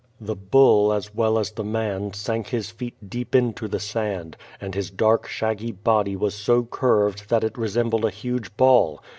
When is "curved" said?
6.63-7.29